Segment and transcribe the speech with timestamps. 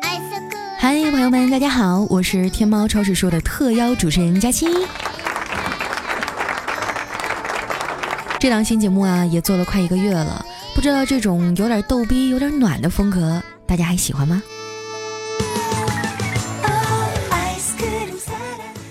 [0.00, 4.66] 嗨，朋友们，大家好，我是天猫超市说的特邀主持人佳期。
[8.38, 10.44] 这档新节目啊，也做了快一个月了，
[10.74, 14.42] 不知道这种有点逗逼、有点暖的风格，大家还喜欢吗？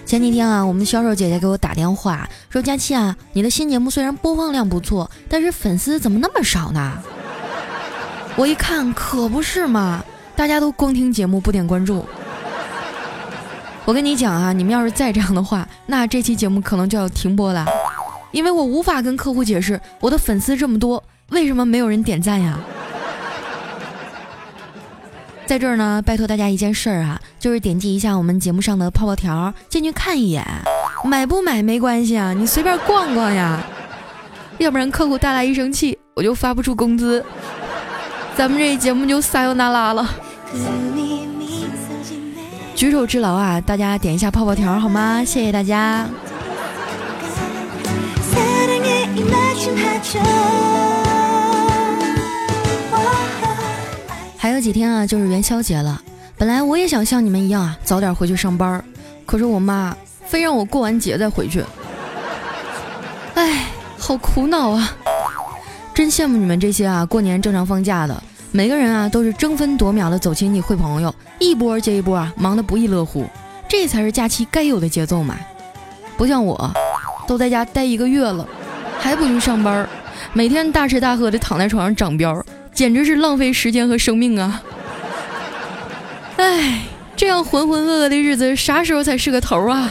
[0.06, 7.02] 前几天啊，我们销售姐姐给我打电话说：“佳期啊，你的新节目虽然播放量不错，但是粉丝怎么那么少呢？”
[8.38, 10.04] 我一看，可不是嘛，
[10.42, 12.04] 大家都光听节目不点关注。
[13.86, 17.64] 我跟你讲啊，你们要是再这样的话，那这期节目可能就要停播了。
[18.32, 22.58] 因为我无法跟客户解释，我的粉丝这么多，为什么没有人点赞呀？
[25.46, 30.44] 在这儿呢，拜托大家一件事儿啊，就是点击一下我们节目上的泡泡条，进去看一眼，
[31.04, 33.62] 买不买没关系啊，你随便逛逛呀，
[34.58, 37.24] 要不然客户大大一生气，我就发不出工资，
[38.36, 40.10] 咱们这节目就撒由那拉了。
[42.76, 45.24] 举手之劳啊，大家点一下泡泡条好吗？
[45.24, 46.08] 谢谢大家。
[54.38, 56.02] 还有几天啊，就是元宵节了。
[56.36, 58.84] 本来我也想像你们一样啊，早点回去上班，
[59.28, 61.64] 可是我妈非让我过完节再回去。
[63.36, 63.68] 哎，
[64.00, 64.92] 好苦恼啊！
[65.94, 68.24] 真羡慕你们这些啊，过年正常放假的，
[68.54, 73.26] 每个人啊都是争分夺秒的走亲戚会朋友，一波接一波啊，忙得不亦乐乎。
[73.70, 75.38] 这才是假期该有的节奏嘛！
[76.18, 76.70] 不像我，
[77.26, 78.46] 都在家待一个月了。
[79.00, 79.88] 还不去上班，
[80.34, 84.62] 每天大吃大喝的躺在床上长膘，简直是浪费时间和生命啊！
[86.36, 86.82] 哎，
[87.16, 89.90] 这样浑浑噩噩的日子啥时候才是个头啊？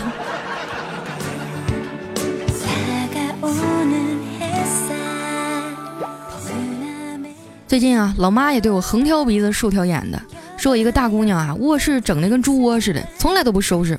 [7.70, 10.20] 最近啊，老妈也对我横挑鼻子竖挑眼的，
[10.56, 13.96] 说我一个大姑娘啊，卧室整的跟猪窝似的，从来都不收拾。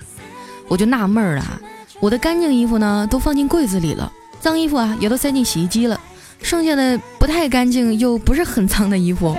[0.67, 1.61] 我就纳闷儿了，
[2.01, 4.11] 我的干净衣服呢，都放进柜子里了。
[4.41, 5.97] 脏衣服啊，也都塞进洗衣机了，
[6.41, 9.37] 剩下的不太干净又不是很脏的衣服，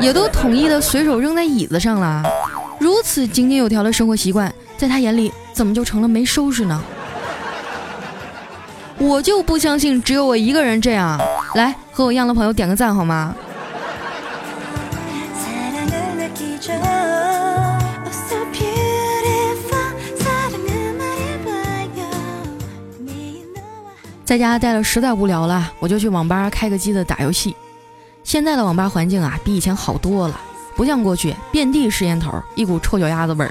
[0.00, 2.22] 也都统一的随手扔在椅子上了。
[2.78, 6.80] 如此井井有条的生活习惯，在他眼里怎么就成了没收拾呢？
[8.98, 11.18] 我就不相信只有我一个人这样。
[11.56, 13.34] 来，和我一样的朋友点个赞好吗？
[24.30, 27.56] 在家待了实在无聊了，我就去网吧开个机子打游戏。
[28.22, 30.40] 现在的网吧环境啊，比以前好多了，
[30.76, 33.50] 不像过去遍地是烟头，一股臭脚丫子味儿。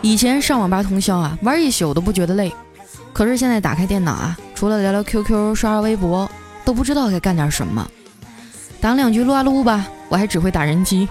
[0.00, 2.50] 以前上网吧通宵啊，玩一宿都不觉得累，
[3.12, 6.26] 可是现在打开电脑啊，除了聊聊 QQ、刷刷微博，
[6.64, 7.86] 都不知道该干点什么。
[8.80, 11.06] 打两局撸啊撸吧，我还只会打人机，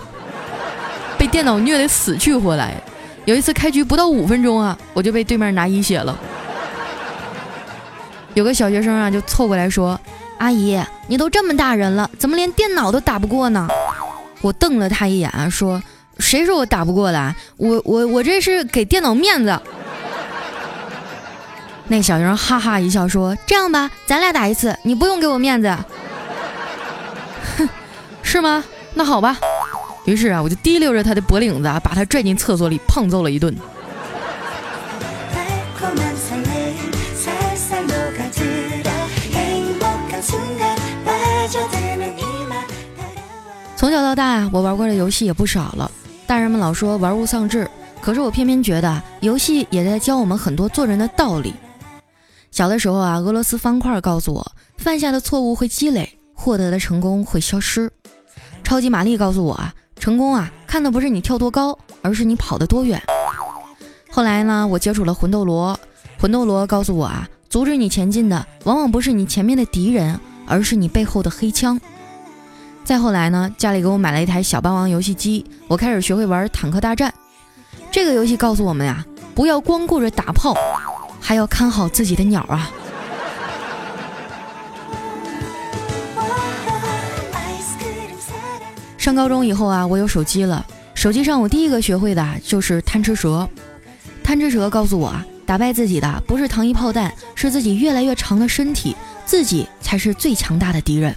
[1.19, 2.73] 被电脑虐得死去活来。
[3.25, 6.19] 有一次开局不到五分钟啊，我就被对面拿一血了。
[8.33, 9.99] 有个小学生啊，就凑过来说
[10.39, 13.67] ：“阿姨，你都这么大人了，怎么连电脑都打不过呢？”
[14.41, 15.83] 我瞪了他一眼，说
[16.17, 17.35] ：“谁说我打不过的？
[17.57, 19.59] 我我我这是给电脑面子。”
[21.87, 25.75] 那小学生哈哈一笑说：“这样吧，咱俩打一次，你不用给我面子。”
[27.57, 27.67] 哼，
[28.23, 28.63] 是吗？
[28.93, 29.37] 那好吧。
[30.05, 33.53] 于是啊，我就提溜着他的脖领子啊，把他拽进厕所里，胖揍了一顿。
[43.91, 45.91] 从小到大，我玩过的游戏也不少了。
[46.25, 47.69] 大人们老说玩物丧志，
[47.99, 51.53] 可是我偏偏觉得游戏也在教我们很多做人的道理。
[52.51, 57.91] 小的时候啊，俄罗斯方块告诉我，犯下的错误会积累，获得的成功会消失。
[58.63, 63.03] 超级玛丽告诉我啊，成功啊，看的不是你跳多高，而是你跑得多远。
[64.09, 65.77] 后来呢，我接触了魂斗罗，
[66.17, 71.77] 魂斗罗告诉我啊，阻止你前进的往往不是你前面的敌人，而是你背后的黑枪。
[72.83, 77.13] 再后来呢，家里给我买了一台小霸王游戏机，我开始学会玩坦克大战。
[77.89, 80.55] 这个游戏告诉我们呀，不要光顾着打炮，
[81.19, 82.69] 还要看好自己的鸟啊。
[88.97, 93.47] 上高中以后啊，我有手机了，手机上我第一个学会的就是贪吃蛇。
[94.23, 98.95] 贪吃蛇告诉我啊，打败自己的不是糖衣炮弹，是自己越来越长的身体，
[99.25, 101.15] 自己才是最强大的敌人。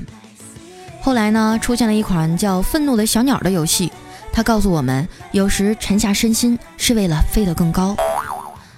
[1.05, 3.93] 后来呢出现了一款叫愤怒的小鸟的游戏。
[4.33, 7.95] 它告诉我们有时沉下身心是为了飞得更高。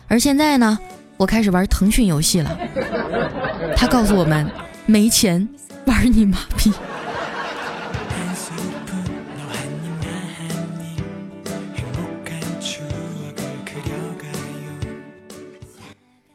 [0.09, 0.77] 而现在呢
[1.17, 2.59] 我开始玩腾讯游戏了。
[3.77, 4.45] 它告诉我们
[4.87, 5.49] 没钱
[5.85, 6.73] 玩你妈逼。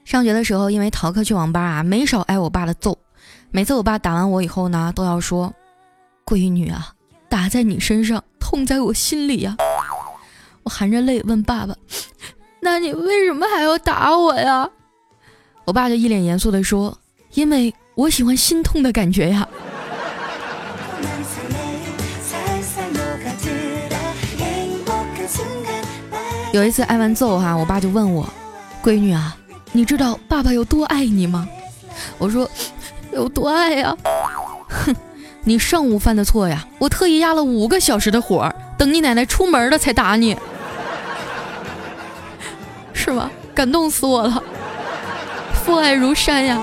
[0.06, 2.98] 上学的时候因为逃课去网吧啊没少挨我爸的揍。
[3.52, 5.54] 每次我爸打完我以后呢都要说
[6.26, 6.94] 闺女啊，
[7.30, 9.58] 打在你身上，痛在我心里呀。”
[10.64, 11.76] 我含着泪问爸爸
[12.62, 14.70] ：“那你为什么还要打我呀？”
[15.66, 16.98] 我爸就一脸严肃地说
[17.34, 19.48] ：“因为我喜欢心痛的感觉呀。”
[26.54, 28.28] 有一次挨完揍哈，我爸就问我
[28.84, 29.38] ：“闺女啊，
[29.72, 31.48] 你知道爸爸有多爱你吗？”
[32.20, 32.50] 我说
[33.14, 33.96] ：“有多爱呀？”，
[35.44, 40.38] 你上午犯的错呀，我特意压了五个小时的火，等你奶奶出门了才打你，
[42.94, 43.30] 是吧？
[43.54, 44.44] 感动死我了，
[45.54, 46.62] 父爱如山呀。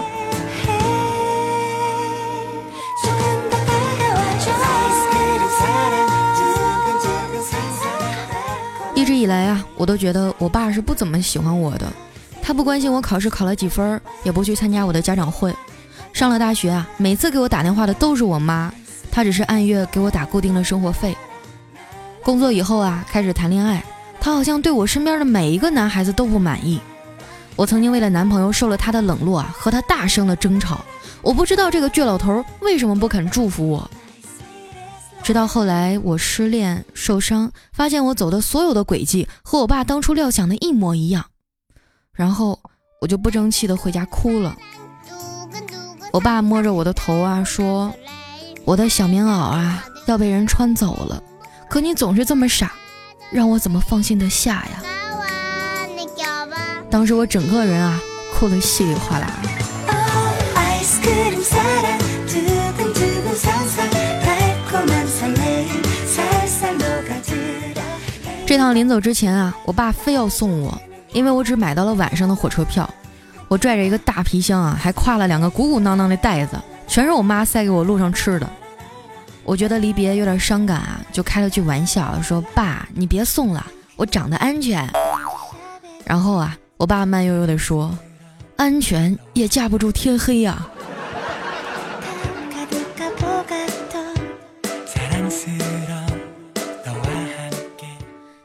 [8.94, 11.86] 一直以来啊，我都觉得我爸是不怎么喜欢我的。
[12.40, 15.54] 他不关心我考试考了几分，也不去参加我的家长会。
[16.18, 18.74] 上了大学啊，每次给我打电话的都是我妈，
[19.08, 21.16] 她只是按月给我打固定的生活费。
[22.24, 23.84] 工作以后啊，开始谈恋爱，
[24.18, 26.80] 她好像对我身边的每一个男孩子都不满意。
[27.54, 30.84] 我曾经为了男朋友受了他的冷落啊，和他大声的争吵。
[31.22, 33.88] 我不知道这个倔老头为什么不肯祝福我。
[35.22, 41.26] 直到后来我失恋受伤，发现我走的所有的轨迹和我爸当初料想的一模一样，
[42.12, 42.58] 然后
[43.00, 44.56] 我就不争气的回家哭了。
[46.10, 47.94] 我爸摸着我的头啊说
[48.64, 51.22] ：“我的小棉袄啊要被人穿走了，
[51.69, 52.72] 可你总是这么傻，
[53.31, 54.82] 让我怎么放心的下呀？”
[56.90, 58.00] 当时我整个人啊
[58.34, 59.31] 哭得稀里哗啦。
[68.46, 70.81] 这趟临走之前啊，我爸非要送我，
[71.12, 72.88] 因为我只买到了晚上的火车票。
[73.48, 78.48] 我拽着一个大皮箱啊，还挎了两个鼓鼓囊囊的袋子，全是我妈塞给我路上吃的。
[79.42, 83.66] 我觉得离别有点伤感啊，就开了句玩笑说：“爸，你别送了，
[83.96, 84.86] 我长得安全。”
[86.04, 87.96] 然后啊，我爸慢悠悠地说
[88.56, 90.66] ：“安全也架不住天黑呀。”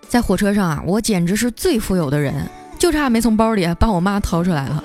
[0.08, 2.48] 在火车上啊，我简直是最富有的人，
[2.80, 4.82] 就差没从包里把我妈掏出来了。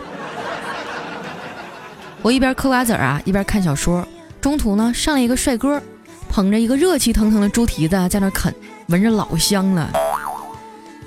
[2.23, 4.07] 我一边嗑瓜子儿啊，一边看小说。
[4.41, 5.81] 中途呢，上来一个帅哥，
[6.29, 8.55] 捧着一个热气腾腾的猪蹄子在那啃，
[8.87, 9.91] 闻着老香了。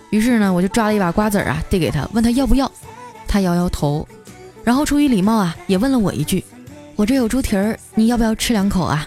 [0.10, 2.70] 于是呢，我就抓了一把瓜子儿啊，递给他，问他要不要。
[3.28, 4.06] 他摇摇头，
[4.64, 6.44] 然后出于礼貌啊，也问了我一句
[6.98, 9.06] ：“我这有猪蹄儿，你要不要吃两口啊？”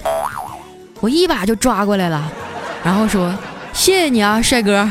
[1.01, 2.33] 我一把就抓过来了，
[2.83, 3.35] 然后说
[3.75, 4.89] ：“谢谢你啊，帅哥。”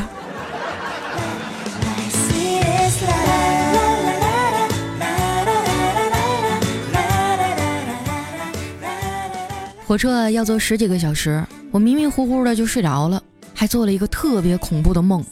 [9.86, 13.22] 火车要坐十几个小时，我迷迷糊糊的就睡着了，
[13.52, 15.22] 还做了一个特别恐怖的梦。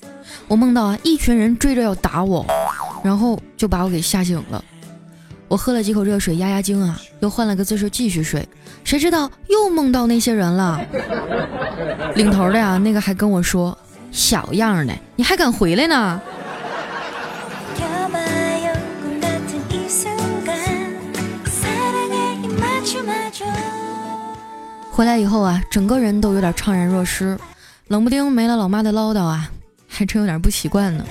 [0.47, 2.45] 我梦到啊，一群人追着要打我，
[3.03, 4.63] 然后就把我给吓醒了。
[5.49, 8.47] 我喝了几口热水压压惊啊，又换了个姿势继续睡。
[8.85, 10.81] 谁知道又梦到那些人了？
[12.15, 13.77] 领头的呀，那个还跟我说
[14.13, 16.21] ：“小样的，你还敢回来呢？”
[24.95, 27.39] 回来以后啊，整个人都有点怅然若失，
[27.89, 29.51] 冷不丁没了老妈的唠叨啊，
[29.89, 31.03] 还真有点不习惯呢。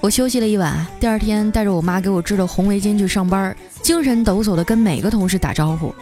[0.00, 5.94] 我休息了一晚，第二天带着我妈给我织的红围巾去上班，精神抖擞的跟每个同事打招呼。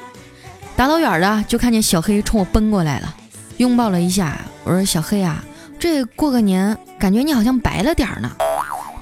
[0.74, 3.14] 打老远的就看见小黑冲我奔过来了，
[3.58, 5.44] 拥抱了一下，我说：“小黑啊，
[5.78, 8.30] 这过个年感觉你好像白了点呢。”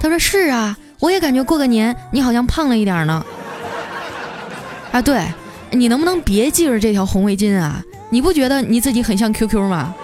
[0.01, 3.25] 他说：“是啊，我也感觉过个年你好像胖了一点呢。”
[4.91, 5.25] 啊，对。
[5.73, 7.83] 你能不能别系着这条红围巾啊？
[8.09, 9.95] 你不觉得你自己很像 QQ 吗？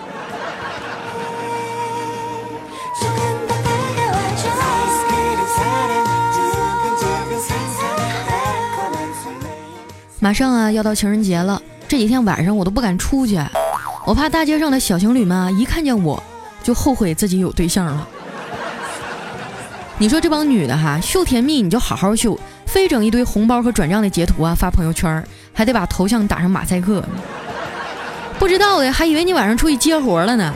[10.20, 13.40] 马上啊，要到情人节了，这几天晚上我都不敢出去，
[14.06, 16.22] 我怕大街上的小情侣们啊，一看见我
[16.64, 18.08] 就后悔自己有对象了。
[19.98, 25.24] 你说这帮女的哈，秀甜蜜你就好好秀，非整一堆红包和转账的截图啊发朋友圈。
[25.60, 27.04] 还得把头像打上马赛克，
[28.40, 30.54] 不知道的还以为你晚上出去接活了呢。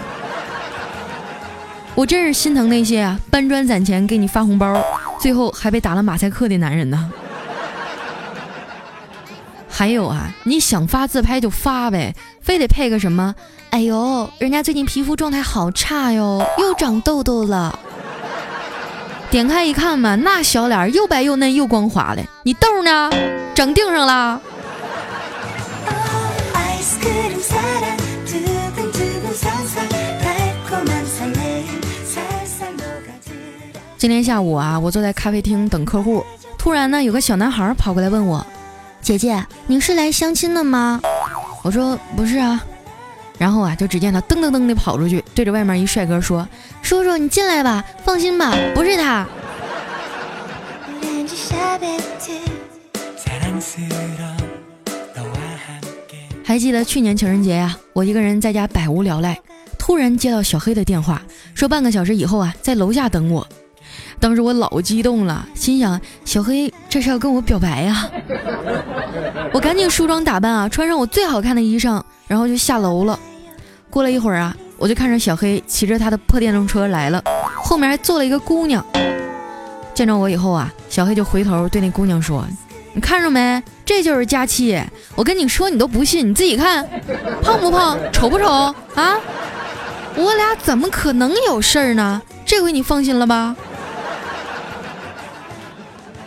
[1.93, 4.81] 我真是心疼那些啊搬砖攒钱给你发红包，
[5.19, 7.12] 最后还被打了马赛克的男人呢。
[9.69, 13.36] 还有啊，你想发自拍就发呗，非得配个什么？
[13.72, 17.77] 哎呦，人家最近皮肤状态好差哟，又长痘痘了。
[19.29, 23.12] 点开一看嘛，那小脸又白又嫩又光滑的，你痘呢？
[23.53, 24.39] 整腚上了。
[33.98, 36.25] 今天下午啊，我坐在咖啡厅等客户，
[36.57, 38.45] 突然呢，有个小男孩跑过来问我
[39.01, 41.00] ：“姐姐，你是来相亲的吗？”
[41.63, 42.62] 我说：“不是啊。”
[43.39, 46.45] 然后啊，就只见他噔噔噔的跑出去，对着外面一帅哥说
[46.83, 49.25] ：“叔叔，你进来吧，放心吧，不是他。”
[56.53, 59.36] 还记得去年情人节呀，我一个人在家百无聊赖，
[59.79, 61.19] 突然接到小黑的电话，
[61.55, 63.48] 说半个小时以后啊，在楼下等我。
[64.19, 68.07] 当时我老激动了，心想小黑这是要跟我表白呀！
[69.51, 73.19] 我赶紧梳妆打扮啊，穿上我最好看的衣裳，然后就下楼了。
[73.89, 77.24] 过了一会儿啊，我就看着小黑骑着他的破电动车来了，
[77.63, 78.86] 后面还坐了一个姑娘。
[79.95, 82.45] 见着我以后啊，小黑就回头对那姑娘说
[82.94, 83.62] ：“你看着没？
[83.84, 84.80] 这就是佳期。
[85.16, 86.88] 我跟你说你都不信，你自己看，
[87.42, 88.46] 胖不胖，丑不丑
[88.96, 89.20] 啊？
[90.16, 92.22] 我俩怎么可能有事儿呢？
[92.46, 93.56] 这回你放心了吧？”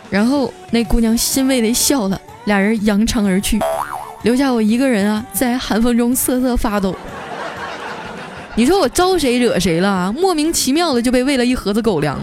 [0.09, 3.59] 然后那姑娘欣慰的笑了，俩人扬长而去，
[4.23, 6.95] 留下我一个人啊，在寒风中瑟瑟发抖。
[8.55, 10.11] 你说我招谁惹谁了？
[10.11, 12.19] 莫名其妙的就被喂了一盒子狗粮。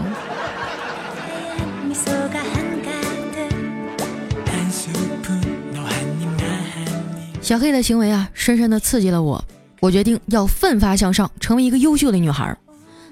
[7.45, 9.45] 小黑的行为啊，深深的刺激了我。
[9.79, 12.57] 我决定要奋发向上，成为一个优秀的女孩。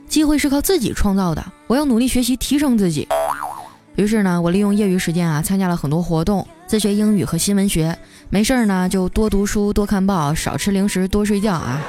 [0.09, 3.07] 机会是靠自己创造的，我要努力学习，提升自己。
[3.95, 7.95] 于是呢，我利用业余时间啊，参加了很多活动，自学英语和新闻学。
[8.31, 11.79] 没事儿呢，就多读书，多看报，少吃零食，多睡觉啊。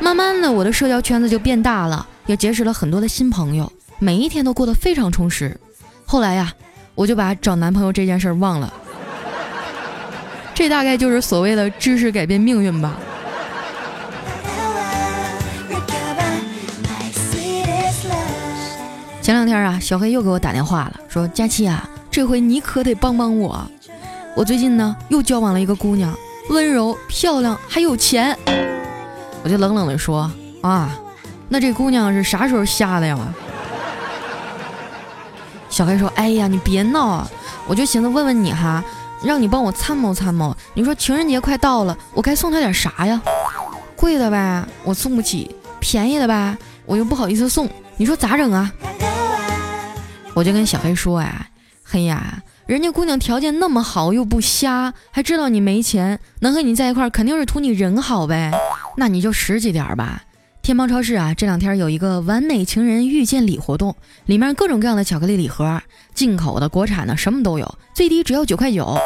[0.00, 5.54] 慢慢的，我的社交圈子就变大了，也结识了很多的新朋友，每一天都过得非常充实。
[6.06, 6.50] 后来呀，
[6.94, 8.72] 我就把找男朋友这件事儿忘了。
[10.60, 12.92] 这大概就是所谓的知识改变命运吧。
[19.22, 23.66] 前两天啊，小黑又给我打电话了，说：“佳期啊，这回你可得帮帮我。
[24.36, 26.14] 我最近呢又交往了一个姑娘，
[26.50, 28.36] 温柔、漂亮，还有钱。”
[29.42, 30.90] 我就冷冷的说：“啊，
[31.48, 33.18] 那这姑娘是啥时候瞎的呀？”
[35.70, 37.26] 小黑说：“哎呀，你别闹！
[37.66, 38.84] 我就寻思问问你哈，
[39.22, 40.56] 让你帮我参谋参谋。
[40.74, 43.20] 你说情人节快到了，我该送她点啥呀？
[43.96, 47.68] 贵的呗，我送不起；便宜的呗，我又不好意思送。
[47.96, 48.72] 你说咋整啊？”
[50.34, 51.46] 我就跟小黑说：“呀，
[51.84, 58.50] 黑呀，人家姑娘条件那么好，又不瞎，还知道你没钱，能和你在一块儿，肯定是图你人好呗。”
[58.96, 60.22] 那你就实际点儿吧。
[60.62, 65.80] 天猫超市啊，这两天有一个完美情人遇见礼活动，里面各种各样的巧克力礼盒，
[66.14, 68.96] 进口的、国产的，什么都有，最低只要九块九。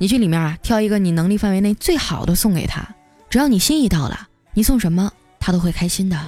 [0.00, 2.86] 你去里面啊，挑一个你能力范围内最好的送给他，
[3.30, 6.18] 只要你心意到了，你送什么他都会开心的。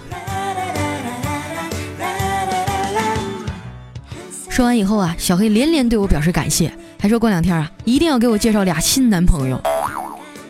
[4.49, 9.61] 说完以后啊，小黑连连对我表示感谢，还说过两天啊，一定要给我介绍俩新男朋友。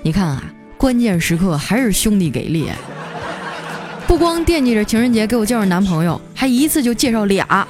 [0.03, 0.45] 你看啊。
[0.77, 2.67] 关键时刻还是兄弟给力，
[4.11, 7.65] 不光惦记着情人节给我介绍男朋友，还一次就介绍俩。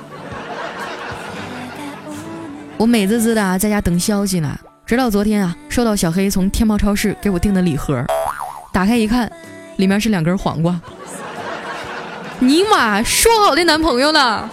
[2.79, 8.03] 我美滋滋的在家等消息呢，直到昨天啊，收到小黑从天猫超市给我订的礼盒，
[8.73, 9.31] 打开一看，
[9.77, 10.81] 里面是两根黄瓜。
[12.39, 14.49] 尼玛，说好的男朋友呢？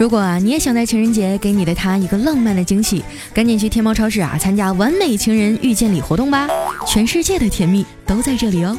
[0.00, 3.04] 如果啊，你也想在情人节给你的他一个浪漫的惊喜，
[3.34, 6.48] 赶紧去天猫超市啊，参加完美情人遇见礼活动吧！
[6.86, 8.74] 全世界的甜蜜都在这里哦。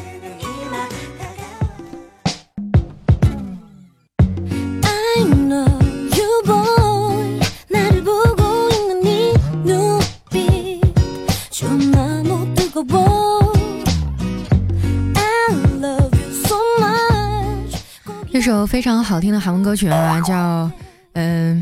[18.33, 20.71] 这首非常好听的韩文歌曲啊，叫。
[21.13, 21.61] 嗯，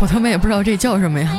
[0.00, 1.30] 我他妈也不知道这叫什么呀！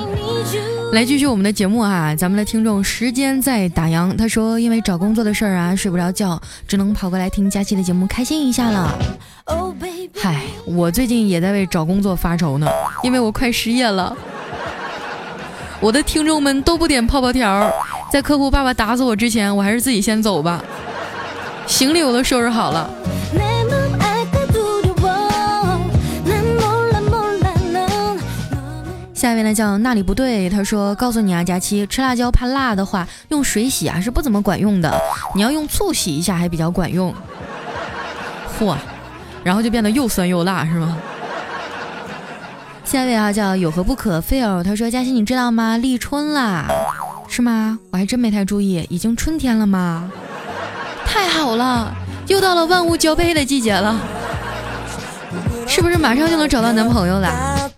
[0.93, 8.97] 来继续我们的节目啊，咱们的听众时间在打烊，他说因为找工作的事儿啊睡不着觉，只能跑过来听佳期的节目开心一下了。
[10.19, 12.67] 嗨，我最近也在为找工作发愁呢，
[13.03, 14.15] 因为我快失业了。
[15.79, 17.71] 我的听众们都不点泡泡条，
[18.11, 20.63] 在客户爸爸打死我之前，我还是自己先走吧。
[21.67, 22.89] 行李我都收拾好了。
[29.21, 34.91] 下一位呢叫那里不对，他说告诉你啊，佳期吃辣椒怕辣的话，用水洗啊是不怎么管用的，
[35.35, 37.13] 你要用醋洗一下还比较管用。
[38.59, 38.75] 嚯，
[39.43, 40.97] 然后就变得又酸又辣是吗？
[42.83, 45.77] 下一位啊叫有何不可 feel，他说佳期你知道吗？
[45.77, 46.65] 立春啦，
[47.27, 47.77] 是吗？
[47.91, 50.09] 我还真没太注意，已经春天了吗？
[51.05, 51.93] 太好了，
[52.25, 54.01] 又到了万物交配的季节了，
[55.67, 57.69] 是不是马上就能找到男朋友了？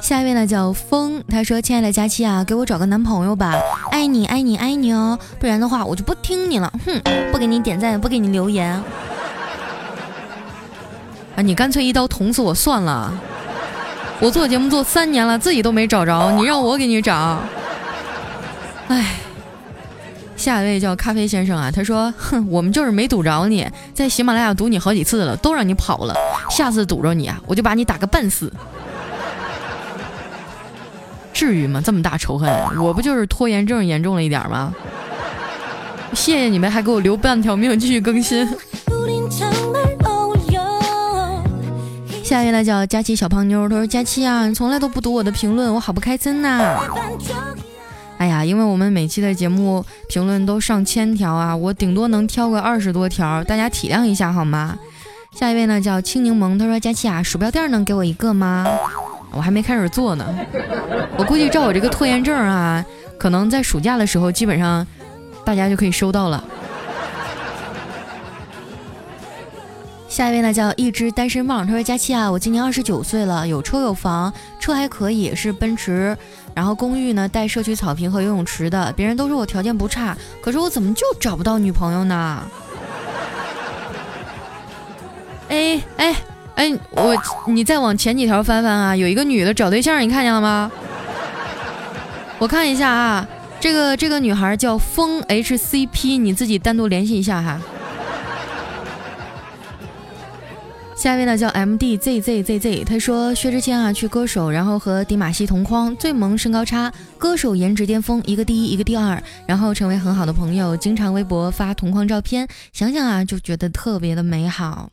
[0.00, 3.54] 下一位呢叫风，他说：“亲爱的佳期啊，给我找个男朋友吧，
[3.90, 8.72] 爱你爱你爱你哦，不然的话我就不听你了， 哼，不给你点赞，不给你留言，
[11.36, 13.12] 啊，你干脆一刀捅死我算了。
[14.20, 17.38] 我做节目做三年了，自己都没找着，你让我给你找，
[18.88, 19.16] 哎。”
[20.40, 26.14] 下一位叫咖啡先生啊，他说：“哼，我们就是没堵着你，在喜马拉雅堵你好几次了，都让你跑了。
[26.48, 28.50] 下次堵着你啊，我就把你打个半死。
[31.34, 31.82] 至于吗？
[31.84, 32.50] 这么大仇恨，
[32.82, 34.72] 我不就是拖延症严重了一点吗？
[36.14, 38.48] 谢谢你们，还给我留半条命继续更新。
[42.24, 46.80] 下一位呢叫佳琪小胖妞，他说：佳琪啊，你从来都不读我的评论，我好不开心呐。”
[48.20, 54.78] 哎呀，因为我们每期的节目评论都上千条啊，我顶多能挑个二十多条，大家体谅一下好吗？
[55.34, 58.66] 下一位呢叫青柠檬，他说佳琪啊，鼠标垫能给我一个吗？
[59.32, 60.26] 我还没开始做呢，
[61.16, 62.84] 我估计照我这个拖延症啊，
[63.18, 64.86] 可能在暑假的时候基本上
[65.42, 66.44] 大家就可以收到了。
[70.10, 76.18] 下一位呢叫一只单身汪，他说佳期啊，我今年二十九岁了，有车有房，车还可以，是奔驰，
[76.60, 82.42] 然后公寓呢带社区草坪和游泳池的，别人都说我条件不差，可是我怎么就找不到女朋友呢？
[85.48, 86.14] 哎哎
[86.56, 90.70] 哎，我你再往前几条翻翻啊，有一个女的找对象，你看见了吗？
[92.38, 93.26] 我看一下啊，
[93.58, 97.58] 这个这个女孩叫风 HCP，你自己单独联系一下哈。
[101.00, 114.90] 下一位呢叫 M D Z Z Z Z，他说薛之谦啊去歌手，然后和迪玛希同框，最萌身高差，歌手颜值巅峰，一个第一一个第二，然后成为很好的朋友，经常微博发同框照片，想想啊就觉得特别的美好。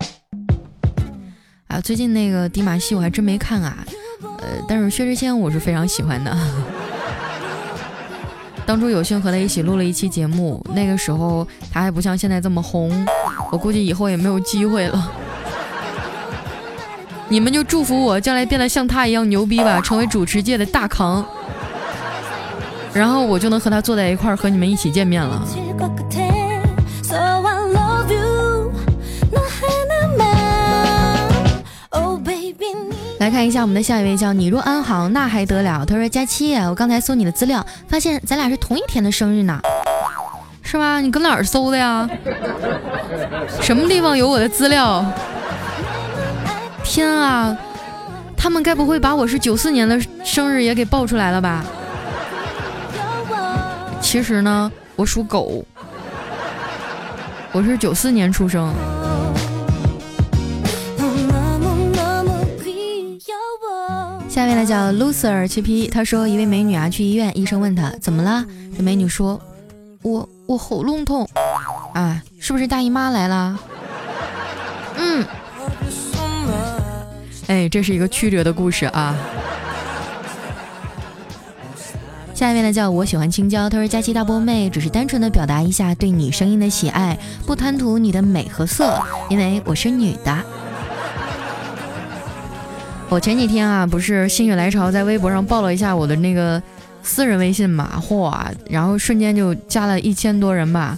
[1.67, 3.85] 啊，最近那个迪玛希我还真没看啊，
[4.21, 6.33] 呃，但是薛之谦我是非常喜欢的。
[8.65, 13.05] 当初有幸和他一起录了一期节目，那个时候他还不像现在这么红，
[13.51, 15.11] 我估计以后也没有机会了。
[17.29, 21.25] 你们就祝福我将来变得像他一样牛逼吧，成为主持界的大扛，
[22.93, 25.45] 然后我就能和他坐在一块儿，和你们一起见面了。
[33.19, 35.83] 来看一下我们的下一位，叫你若安好，那还得了？
[35.85, 39.59] 他说：佳期，我刚才搜你的资料，发现咱俩是同一天的生日呢，
[40.61, 41.01] 是吧？
[41.01, 42.07] 你搁哪儿搜的呀？
[43.59, 45.03] 什么地方有我的资料？
[46.89, 47.55] 天啊，
[48.35, 51.63] 他们该不会把我是九四年的生日也给爆出来了吧？
[54.01, 55.63] 其实呢，我属狗，
[57.51, 58.73] 我是九四年出生。
[64.27, 68.43] 下面呢叫 loser 七 P，他说一位美女啊去医院，医生问她怎么了，
[68.75, 69.39] 这美女说，
[70.01, 71.29] 我我喉咙痛，
[71.93, 73.59] 啊，是不是大姨妈来了？
[74.97, 75.23] 嗯。
[77.47, 79.15] 哎，这是一个曲折的故事啊。
[82.33, 83.69] 下一位呢，叫我喜欢青椒。
[83.69, 90.37] 他说：“佳期大波妹，只是单纯的表达一下对你声音的喜爱，不贪图你的美和色，因为我是女的。”
[93.09, 96.61] 我前几天啊，不是心血来潮在微博上报了一下我的那个
[97.01, 98.37] 私人微信嘛，嚯，
[98.69, 100.97] 然后瞬间就加了一千多人吧，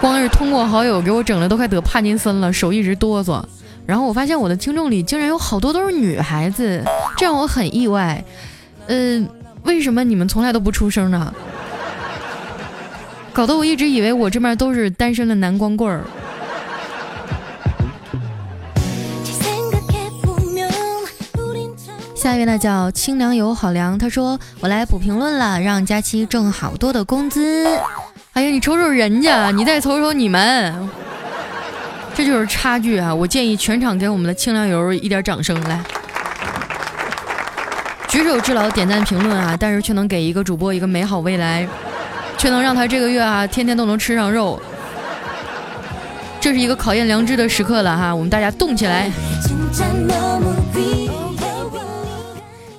[0.00, 3.44] 光是通过好友给我整的都快得帕金森了，手一直哆嗦。
[3.88, 6.84] 然后我发现我的听众里竟然有好多都是女孩子，
[7.16, 8.22] 这让我很意外。
[8.86, 9.26] 呃，
[9.62, 11.32] 为什么你们从来都不出声呢？
[13.32, 16.04] 搞得我一直以为我这边都是单身的男光棍儿。
[22.14, 27.64] 下一位呢叫清凉油好凉，他说我来补评论了，让佳期挣好多的工资。
[28.34, 31.07] 哎呀，你瞅瞅人家，你再瞅瞅你们。
[32.18, 33.14] 这就是差距啊！
[33.14, 35.80] 我建议全场给我们的清凉油一点掌声来，
[38.08, 39.56] 举手之劳，点赞评论啊！
[39.56, 41.64] 但是却能给一个主播一个美好未来，
[42.36, 44.60] 却能让他这个月啊天天都能吃上肉。
[46.40, 49.08] 这是一个考验良知的时刻了哈，我们大家动起来。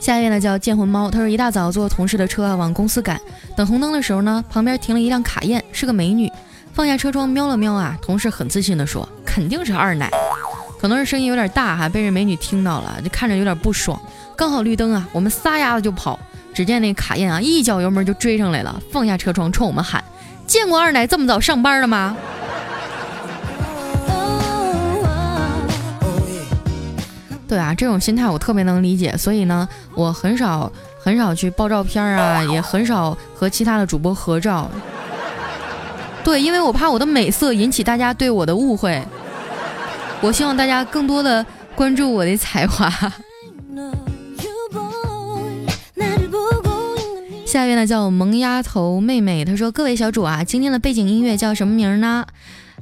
[0.01, 3.17] 下一位呢叫剑魂猫，他说一大早坐同事的车啊往公司赶，
[3.55, 6.29] 等红灯的时候呢，旁边停了一辆卡宴，是个美女。
[6.73, 9.07] 放下车窗瞄了瞄啊，同事很自信的说
[9.39, 10.11] ：“肯定是二奶。”
[10.77, 13.97] 可能是声音有点大哈，被这美女听到了，就看着有点不爽。
[14.35, 16.19] 刚好绿灯啊，我们撒丫子就跑。
[16.53, 20.03] 只见那卡宴啊，一脚油门就追上来了，放下车窗冲我们喊
[20.45, 22.17] ：“见过二奶这么早上班的吗？”
[27.47, 30.69] 对啊，这种心态我特别能理解，所以呢，我很少
[31.01, 34.69] 很少去爆照片啊，也很少和其他的主播合照。
[36.23, 39.01] 对，因为我怕我的美色引起大家对我的误会。
[40.21, 42.89] 我希望大家更多的关注我的才华。
[47.45, 52.25] 下一位呢叫萌丫头妹妹，她说：“各位小主啊，今天的背景音乐叫什么名呢？”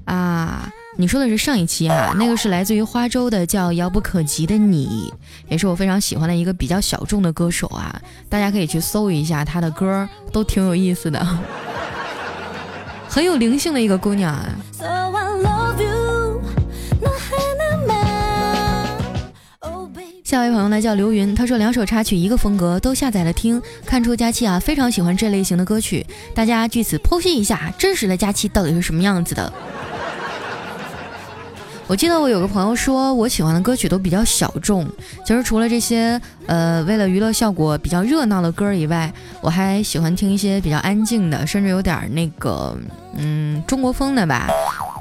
[0.04, 5.12] 啊，你说的是上一期啊，那个是来自于花州的，叫《遥不可及的你》，
[5.50, 11.26] 也是我非常喜欢的一个比较小众的歌手啊，大家可以去搜一下她的歌，都挺有意思的，
[13.08, 14.50] 很有灵性的一个姑娘啊。
[20.27, 29.53] 下一位朋友呢叫刘云，他说两首插曲一个风格，都下载了听，看出佳期啊非常喜欢这类型的歌曲，大家据此剖析一下真实的佳期到底是什么样子的。
[31.87, 34.85] 我记得我有个朋友说我喜欢的歌曲都比较小众，
[35.25, 39.09] 其实除了这些呃为了娱乐效果比较热闹的歌以外，
[39.39, 42.77] 我还喜欢听一些比较安静的，甚至有点那个
[43.15, 44.49] 嗯中国风的吧，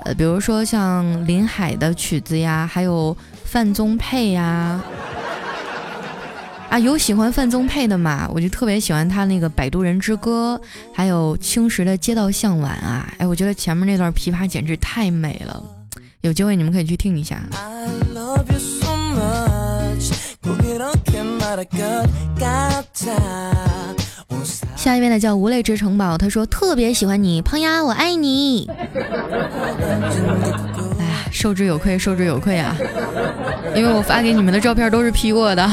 [0.04, 4.80] 呃比如说像林海的曲子呀，还有范宗沛呀。
[6.76, 8.28] 啊，有喜欢范宗沛的嘛？
[8.34, 10.60] 我就特别喜欢他那个《摆渡人之歌》，
[10.92, 13.10] 还有青石的《街道向晚》啊！
[13.16, 15.62] 哎，我觉得前面那段琵琶简直太美了，
[16.20, 17.40] 有机会你们可以去听一下。
[24.76, 28.68] 下一位呢叫无泪之城堡，他说特别喜欢你，胖丫我爱你。
[28.68, 28.86] 哎
[31.08, 32.76] 呀，受之有愧，受之有愧啊！
[33.74, 35.66] 因为我发给你们的照片都是 P 过的。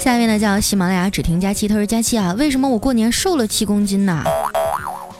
[0.00, 4.24] 下面呢叫喜马拉雅只听佳期，他说佳期啊，为什么我过年瘦了七公斤呢？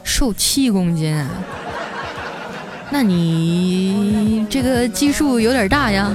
[0.03, 1.25] 瘦七公斤，
[2.91, 6.11] 那你这个基数有点大呀。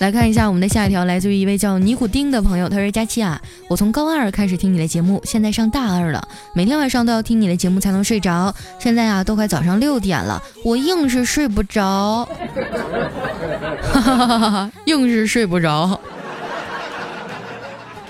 [0.00, 8.54] 来看一下我们的下一条，来自于一位叫尼古丁的朋友，他说：“佳期啊，我从高二开始听你的节目，现在上大二了，每天晚上都要听你的节目才能睡着。
[8.78, 12.28] 现在啊，都快早上六点了，我硬是睡不着，
[13.92, 15.98] 哈哈哈哈，硬是睡不着。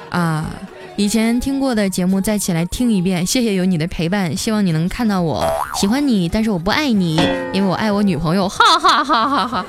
[0.08, 0.50] 啊，
[0.96, 7.20] 以前听过的节目再起来听一遍，谢谢有你的陪伴，希望你能看到我喜欢你，但是我不爱你，
[7.52, 9.66] 因为我爱我女朋友，哈哈哈哈哈。”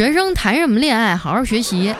[0.00, 1.14] 学生谈什么恋爱？
[1.14, 1.94] 好好学习，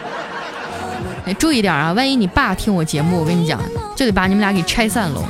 [1.26, 1.92] 哎，注意点啊！
[1.92, 3.60] 万一你爸听我节目，我跟你讲，
[3.94, 5.22] 就得把你们俩给拆散喽。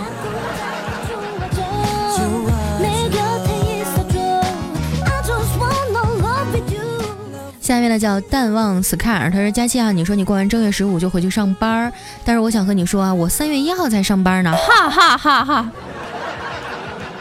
[7.61, 11.92] 下一位呢叫淡忘 scar，他说佳期啊，你说你过完正月十五就回去上班，
[12.24, 15.68] 但是我想和你说啊，我三月一号才上班呢，哈哈哈哈！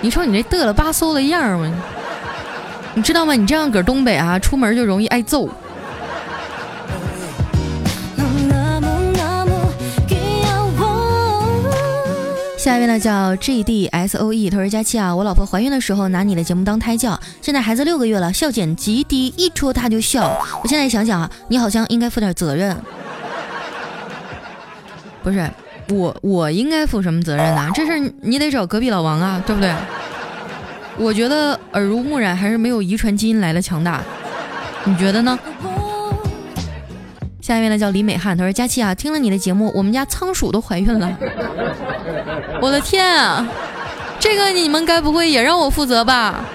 [0.02, 1.74] 你瞅你这嘚了吧嗖的样儿吗。
[2.96, 3.34] 你知道吗？
[3.34, 5.50] 你这样搁东北啊，出门就容易挨揍。
[12.58, 20.38] 下一位呢叫 G D S O E，他说佳期啊，我老婆怀孕的时候拿你的节目当胎教，现在孩子六个月了，笑点极低，一戳他就笑。
[20.62, 22.76] 我现在想想啊，你好像应该负点责任。
[25.24, 25.50] 不是
[25.90, 27.72] 我，我应该负什么责任呢？
[27.74, 29.74] 这事你得找隔壁老王啊，对不对？
[31.00, 34.02] 我觉得耳濡目染还是没有遗传基因来的强大，
[34.84, 35.40] 你觉得呢？
[37.42, 41.18] 下一位呢叫李美汉，他说：“佳琪啊，听了你的节目，我们家仓鼠都怀孕了。”
[42.62, 43.48] 我的天啊，
[44.20, 46.46] 这个你们该不会也让我负责吧？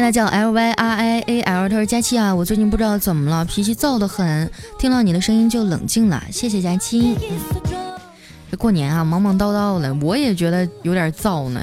[0.00, 7.18] 位呢叫 L Y R I A L，他说佳期啊，我最近不知道怎么了，脾气躁得很，听到你的声音就冷静了，谢谢佳期。
[8.50, 11.60] 这过年啊，忙忙叨叨的，我也觉得有点燥呢，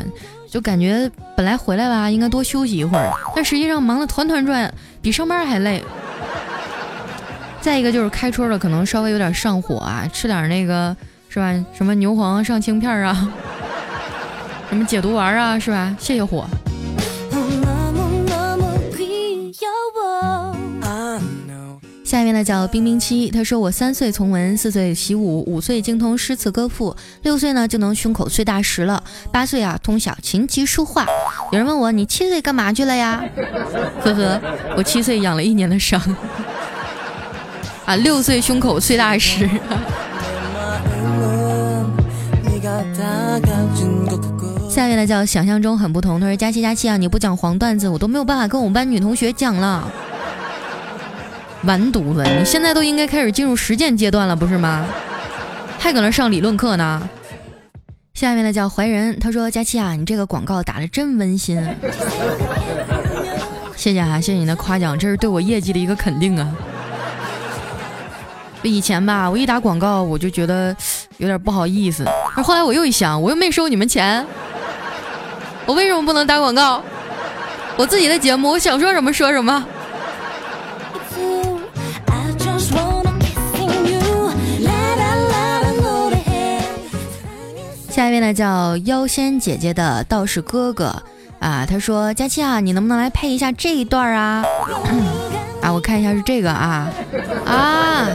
[0.49, 4.71] 就感觉本来回来吧，应该多休息一会儿，但实际上忙得团团转，
[5.01, 5.83] 比上班还累。
[7.59, 10.95] 再一个就是开春了，可能稍微有点上火啊，吃点那个
[11.27, 11.53] 是吧？
[11.73, 13.29] 什么牛黄上清片啊，
[14.69, 15.95] 什么解毒丸啊，是吧？
[15.99, 16.45] 泻泻火。
[22.27, 31.05] 下面呢叫冰冰七，他说我三岁从文，四岁习武，五岁精通诗词歌赋，六岁呢就能胸口碎大石了，八岁啊通晓琴棋书画。
[31.53, 33.23] 有人问我你七岁干嘛去了呀？
[34.01, 34.41] 呵呵，
[34.75, 36.01] 我七岁养了一年的伤。
[37.85, 39.49] 啊，六岁胸口碎大石。
[44.69, 49.89] 下面呢叫想象中很不同，他说佳期佳期啊，你不讲黄段子，我都没有办法跟我们班女同学讲了。
[51.67, 52.23] 完犊子！
[52.23, 54.87] 你现在都应该开始进入实践阶段了，不是吗？
[55.77, 57.07] 还搁那上理论课呢。
[58.15, 61.61] 下面呢叫怀仁，他说：“佳期啊，你这个广告打的真温馨。”
[63.75, 66.51] 谢谢啊，谢谢你的夸奖，这是对我业绩的一个肯定啊。
[68.63, 70.75] 以前吧，我一打广告我就觉得
[71.17, 72.03] 有点不好意思，
[72.33, 74.25] 后来我又一想，我又没收你们钱，
[75.67, 76.81] 我为什么不能打广告？
[77.77, 79.63] 我自己的节目，我想说什么说什么。
[87.97, 91.01] 下一位呢叫妖仙姐姐的道士哥哥
[91.39, 94.45] 啊，他说佳期啊，你能不能来配一下这一段啊？
[95.63, 96.91] 啊，我看一下是这个啊
[97.43, 98.07] 啊，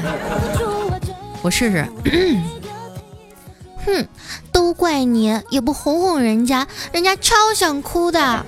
[1.43, 1.85] 我试试。
[3.85, 4.07] 哼，
[4.53, 8.47] 都怪你，也不哄哄人家，人家超想哭的。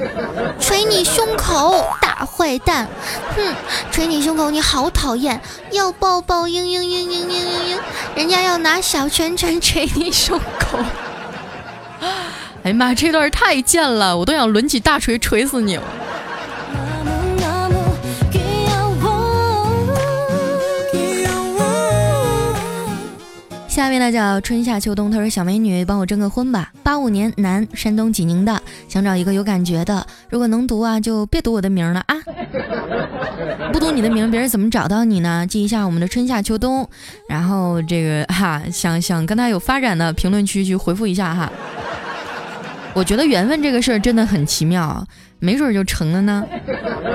[0.60, 2.86] 捶你胸口，大坏蛋！
[3.34, 3.52] 哼，
[3.90, 5.40] 捶你胸口，你好讨厌，
[5.72, 7.78] 要抱抱，嘤嘤嘤嘤嘤嘤嘤，
[8.14, 10.78] 人家要拿小拳拳捶你胸口。
[12.62, 15.82] 哎呀妈，这段太贱了，我都想抡起大锤锤死你了！
[23.74, 32.14] 下面呢叫春夏秋冬，他说小美女帮我征个婚吧，八五年男，山东济宁的，想找一个有感觉的，如果能读啊，就别读我的名了啊！
[33.72, 35.44] 不读你的名，别人怎么找到你呢？
[35.44, 36.88] 记一下我们的春夏秋冬，
[37.28, 41.50] 然后这个哈，想想跟他有发展的，评论区去回复一下哈。
[42.92, 45.04] 我觉得缘分这个事儿真的很奇妙，
[45.44, 46.42] 没准就成了呢。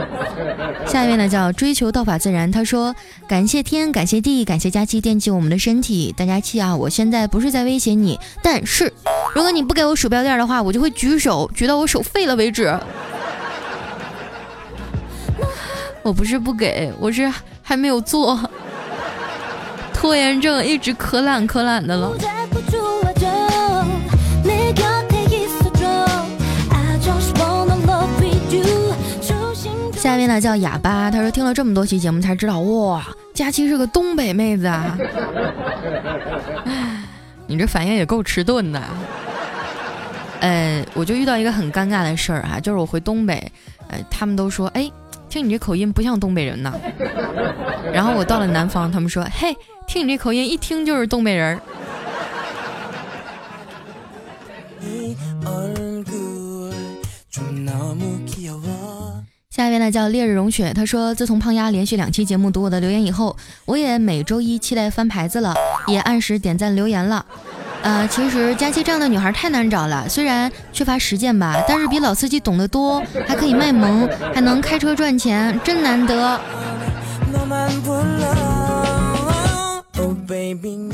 [0.85, 2.95] 下一位呢叫追求道法自然，他说
[3.27, 6.13] 感谢天，感谢地，感谢佳期惦记我们的身体。
[6.15, 8.93] 大家期啊，我现在不是在威胁你，但是
[9.33, 12.73] 如果你不给我鼠标垫的话，我就会举手举到我手废了为止。
[16.03, 18.39] 我不是不给，我是还没有做，
[19.93, 22.11] 拖延症一直可懒可懒的了。
[29.99, 34.97] 下面呢叫哑巴，他说听了这么多期节目才知道，哇，佳期是个东北妹子啊！
[37.47, 38.81] 你这反应也够迟钝的。
[40.39, 43.51] 呃，我就遇到一个很尴尬的事儿哈，就是我回东北，
[43.89, 44.89] 呃，他们都说，哎，
[45.27, 46.73] 听你这口音不像东北人呢。
[47.93, 49.53] 然后我到了南方，他们说，嘿，
[49.85, 51.59] 听你这口音一听就是东北人。
[59.59, 65.53] 下一位呢叫烈日融雪，他说自从胖丫连续两期节目读我的留言以后，我也每周一期待翻牌子了，
[65.87, 67.25] 也按时点赞留言了。
[67.81, 76.39] 呃，其实佳期这样的女孩太难找了，虽然缺乏实践吧，但是比老司机懂得多，还可以卖萌，还能开车赚钱，真难得。
[79.97, 80.89] Oh, baby,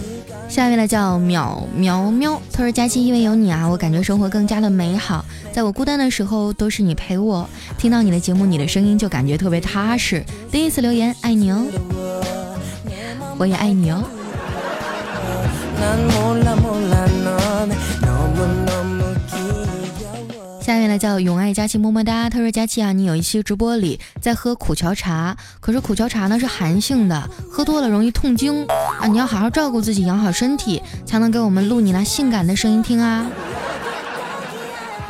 [0.56, 5.26] 下一位呢叫淼淼喵，他说佳期因为有你啊，我感觉生活更加的美好。
[5.52, 7.46] 在我孤单的时候，都是你陪我。
[7.78, 10.24] 听到你的节目，你的声音就感觉特别踏实。
[10.50, 11.62] 第一次留言，爱你哦，
[13.38, 14.02] 我也爱你哦。
[20.66, 28.66] 下面呢叫永爱佳期么么哒，他说佳期啊，你有一期直播里在喝苦荞茶，可是苦荞茶呢是寒性的，喝多了容易痛经
[29.00, 33.28] 啊，你要好好照顾自己，养好身体，才能给我们录你那性感的声音听啊。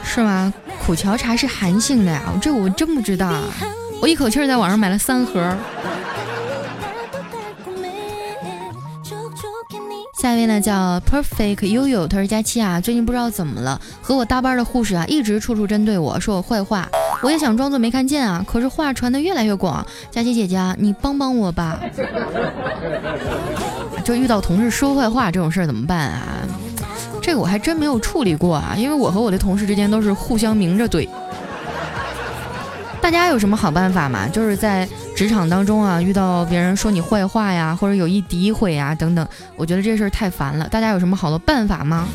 [0.04, 0.54] 是吗？
[0.86, 3.42] 苦荞茶是寒性的呀，这我真不知道。
[4.02, 5.56] 我一口气儿在网上买了三盒。
[10.26, 16.90] 下一位呢叫 Perfect 悠悠，他说佳期啊，最近不知道怎么了，和我搭班的护士啊，一直处处针对我说我坏话。
[17.22, 19.86] 我也想装作没看见啊，可是话传的越来越广。
[20.10, 21.80] 佳期姐姐，你帮帮我吧。
[24.04, 26.24] 就遇到同事说坏话这种事儿怎么办啊？
[27.22, 31.08] 这个我还真没有处理过啊，因为我和我的同事之间都是互相明着怼。
[33.00, 34.28] 大家有什么好办法吗？
[34.28, 39.26] 就是在职场当中啊，遇到别人说你坏话呀，或者有意诋毁呀等等，
[39.56, 40.68] 我觉得这事儿太烦了。
[40.68, 42.06] 大家有什么好的办法吗？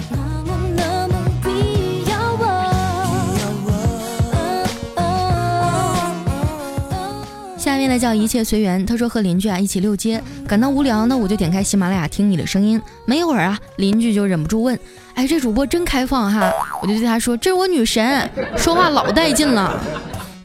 [7.57, 8.85] 下面呢叫一切随缘。
[8.85, 12.81] 他说和邻居啊一起溜街，感到无聊呢，我就点开喜马拉雅听你的声音。
[13.07, 14.79] 没一会儿啊，邻居就忍不住问
[15.17, 19.81] ：“哎，这主播真开放哈！”我就对他说：“这是我女神，说话老带劲了。”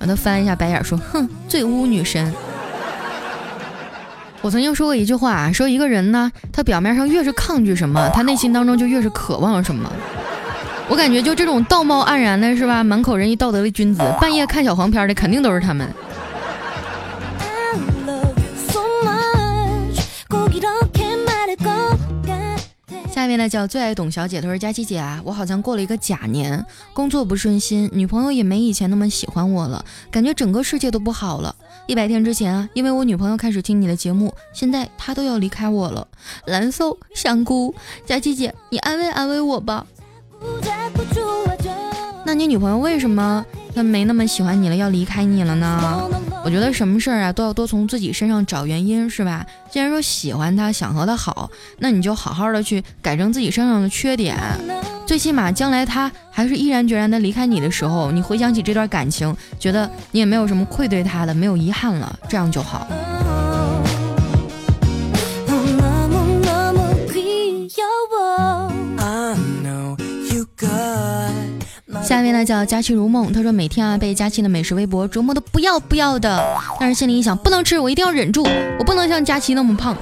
[0.06, 2.34] 他翻一下白眼说：“哼，最污女神。”
[4.42, 9.92] 我曾经说过一句话，说一个人呢，他表面上越是抗拒什么，他内心当中就越是渴望什么。
[10.88, 15.90] 我感觉就这种道貌岸然的是吧，满口仁义道德的君子，半夜看小黄片的肯定都是他们。
[23.16, 31.56] 下一位呢叫最爱董小姐，她说佳琪姐啊，我好像过了一个假年，工作不顺心，女朋友也没以前那么喜欢我了，感觉整个世界都不好了。
[31.88, 36.06] 一百天之前啊，因为我女朋友开始听你的节目，现在她都要离开我了，
[36.48, 37.74] 难受，想哭。
[38.06, 39.88] 佳琪姐，你安慰安慰我吧。
[42.26, 46.10] 那你女朋友为什么她没那么喜欢你了，要离开你了呢？
[46.46, 49.44] 我觉得什么事儿啊都要多从自己身上找原因，是吧？
[49.72, 54.38] 既然说喜欢他，想和他好，那你就好好的去改正自己身上的缺点，
[55.08, 62.88] 最起码将来他还是毅然决然的离开你的时候，你回想起这段感情，觉得你也没有什么愧对他的，没有遗憾了，这样就好。
[72.06, 76.40] 下面呢叫佳期如梦，他说每天啊被佳期的美食微博折磨的不要不要的，
[76.80, 79.98] 但是心里一想不能吃，我一定要忍住，我不能像佳期那么胖。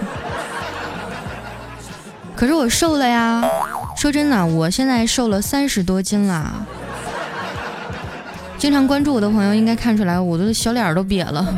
[2.36, 3.42] 可是我瘦了呀，
[3.96, 6.66] 说真的，我现在瘦了三十多斤了。
[8.58, 11.56] 经常关注我的朋友应该看出来，我的小脸都瘪了。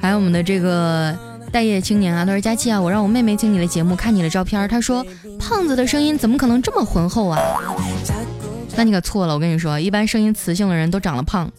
[0.00, 1.16] 还有我们的这个
[1.50, 5.04] 待业青年啊，他说佳期啊，我让我妹妹听你的节目，看你的照片，他说
[5.38, 7.38] 胖子的声音怎么可能这么浑厚啊？
[8.74, 11.50] 那你可错了，我跟你说，一般声音磁性的人都长了胖，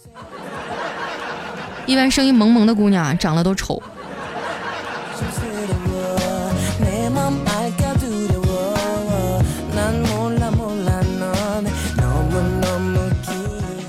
[1.85, 3.81] 一般声音萌萌的姑娘长得都丑。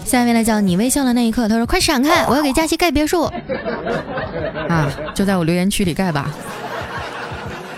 [0.05, 3.25] 下面来叫你微笑的那一刻，他说快闪开，我要给佳琪盖别墅
[4.69, 6.31] 啊，就在我留言区里盖吧，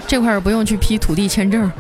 [0.07, 1.71] 这块儿不用去批土地签证。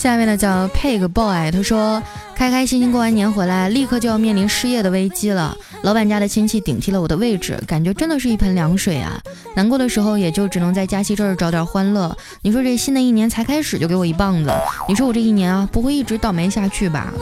[0.00, 2.02] 下面呢叫 Pig Boy，他说
[2.34, 5.54] 开开心心过完年回来，立刻就要面临失业的危机了。
[5.82, 9.20] 老板家的亲戚顶替了我的位置，感觉真的是一盆凉水啊！
[9.54, 12.16] 难过的时候也就只能在假期这儿找点欢乐。
[12.40, 14.50] 你说这新的一年才开始就给我一棒子，
[14.88, 17.12] 你说我这一年啊不会一直倒霉下去吧？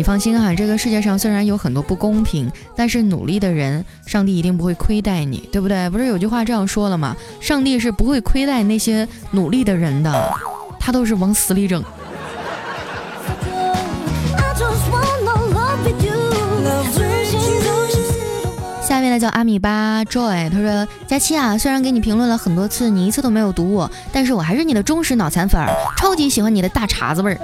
[0.00, 5.90] 你放心哈，这个世界上虽然有很多不公平，但是努力的人，上帝一定不会亏待你，对不对？
[5.90, 7.14] 不是有句话这样说了吗？
[7.38, 10.32] 上帝是不会亏待那些努力的人的，
[10.78, 11.84] 他都是往死里整。
[18.82, 25.64] 下面呢叫阿米巴 Joy，他说：佳期啊，虽然给你评论了很多次，你一次都没有读我，但是我还是你的忠实脑残粉，
[25.98, 27.38] 超级喜欢你的大碴子味儿，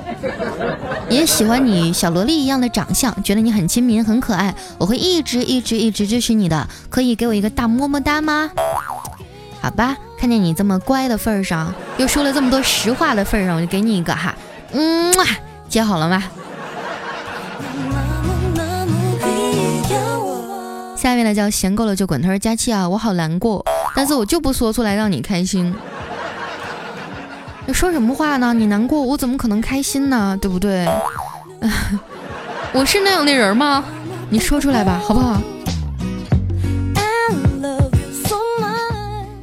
[1.09, 8.51] 也喜欢你小萝莉一样的长相，觉得你很亲民很可爱，我会一直一直一直支持你的，可以给我一个大么么哒吗？
[9.61, 14.35] 好吧，看见你这么乖的份上，又说了这么多实话的份上，我就给你一个哈，
[14.73, 15.15] 嗯，
[15.69, 16.23] 接好了吗？
[20.97, 22.21] 下面呢叫闲够了就滚。
[22.21, 23.65] 他说：“佳期啊，我好难过，
[23.95, 25.73] 但是我就不说出来让你开心。
[27.67, 28.55] 你说什么话呢？
[28.55, 30.39] 你难过，我怎么可能开心呢？
[30.41, 30.87] 对不对？
[32.73, 33.85] 我是那样的人吗？
[34.31, 35.41] 你说出来吧，好不好？”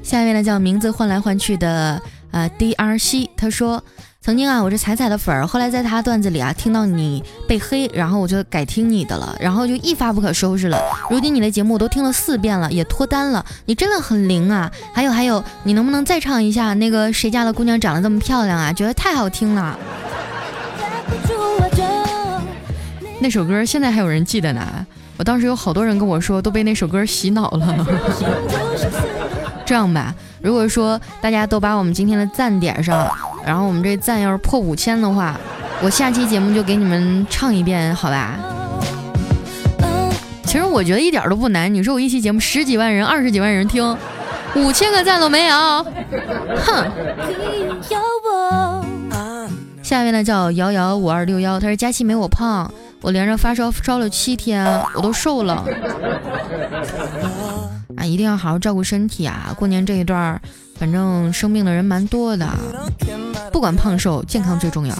[0.01, 3.83] 下一位呢叫名字换来换去的呃 D R C，他说。
[4.23, 10.81] 曾经啊，我是彩彩的粉儿，后来在他段子里啊听到你被黑，然后我就改听你的了，然后就一发不可收拾了。
[11.09, 14.71] 如今你的节目我都听了四遍了，也脱单了，你真的很灵啊！
[14.93, 18.71] 还有还有，你能不能再唱一下那个谁家的姑娘长得这么漂亮啊？
[18.71, 19.77] 觉得太好听了。
[23.19, 24.87] 那首歌现在还有人记得呢，
[25.17, 27.85] 我当时有好多人跟我说都被那首歌洗脑了。
[29.65, 33.06] 这样吧，如果说大家都把我们今天的赞点上。
[33.46, 35.39] 然后我们这赞要是破五千的话，
[35.81, 38.39] 我下期节目就给你们唱一遍，好吧？
[40.46, 41.73] 其实我觉得一点都不难。
[41.73, 43.98] 你说我一期节目十几万人、二十几万人听，
[44.56, 45.85] 五千个赞都没有，
[46.56, 46.91] 哼！
[49.81, 52.71] 下面呢叫瑶瑶五二六幺，他说佳期没我胖。
[53.02, 54.65] 我连着发烧烧了七天，
[54.96, 55.65] 我都瘦了。
[57.98, 59.54] 啊，一定要好好照顾身体啊！
[59.58, 60.41] 过年这一段，
[60.76, 62.48] 反正生病的人蛮多的，
[63.52, 64.96] 不管胖瘦，健康最重要。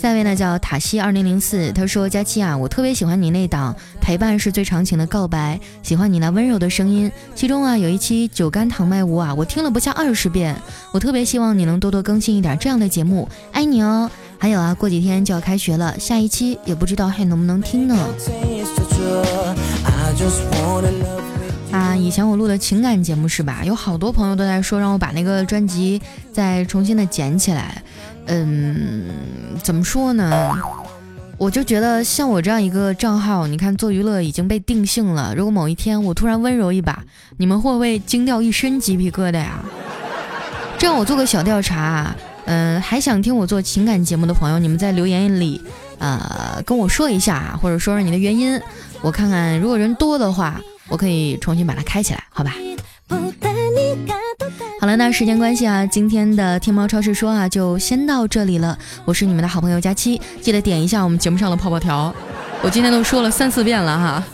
[0.00, 7.10] 下一位呢叫塔西二零零四，他说：佳期啊，我特别喜欢你那档陪伴是最长情的告白，喜欢你那温柔的声音。
[7.34, 10.56] 其中啊有一期酒干倘卖无啊，我听了不下二十遍。
[10.92, 14.10] 我特别希望你能多多更新一点这样的节目，爱你哦。
[14.38, 17.94] 还有啊，过几天就要开学了，下一期也不知道还能不能听呢。
[21.72, 23.62] 啊，以前我录的情感节目是吧？
[23.64, 26.00] 有好多朋友都在说让我把那个专辑
[26.32, 27.80] 再重新的剪起来。
[28.26, 29.06] 嗯，
[29.62, 30.52] 怎么说呢？
[31.38, 35.32] 我就觉得像我这样一个账号，你看做娱乐已经被定性了。
[35.34, 37.02] 如果某一天我突然温柔一把，
[37.38, 39.64] 你们会不会惊掉一身鸡皮疙瘩呀？
[40.76, 42.14] 这样我做个小调查，
[42.46, 45.60] 嗯，还想听我做情感节目的朋友，你们在留言里，
[45.98, 48.60] 呃，跟我说一下，或者说说你的原因，
[49.00, 50.60] 我看看，如果人多的话，
[50.90, 52.54] 我可以重新把它开起来，好吧？
[54.80, 58.78] 好了，那时间关系啊，今天的天猫超市说啊，就先到这里了。
[59.04, 62.14] 我是你们的好朋友佳期，记得点一下我们节目上的泡泡条，
[62.62, 64.24] 我今天都说了三四遍了哈。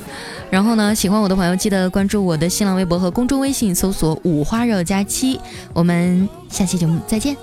[0.48, 5.40] 然后呢，喜欢我的朋友记得关注我的新浪微博和公众微信，搜索五花肉佳期。
[5.72, 7.36] 我们下期节目再见。